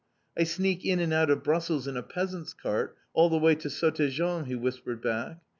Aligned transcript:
"I 0.35 0.45
sneak 0.45 0.83
in 0.83 0.99
and 0.99 1.13
out 1.13 1.29
of 1.29 1.43
Brussels 1.43 1.87
in 1.87 1.95
a 1.95 2.01
peasant's 2.01 2.55
cart, 2.55 2.97
all 3.13 3.29
the 3.29 3.37
way 3.37 3.53
to 3.53 3.69
Sottegem," 3.69 4.45
he 4.47 4.55
whispered 4.55 4.99
back. 4.99 5.37